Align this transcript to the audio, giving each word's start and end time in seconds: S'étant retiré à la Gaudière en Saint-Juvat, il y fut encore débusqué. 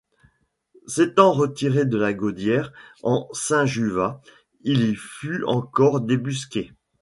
S'étant 0.87 1.31
retiré 1.31 1.81
à 1.81 1.97
la 1.97 2.11
Gaudière 2.15 2.73
en 3.03 3.29
Saint-Juvat, 3.33 4.19
il 4.63 4.81
y 4.89 4.95
fut 4.95 5.43
encore 5.45 6.01
débusqué. 6.01 6.71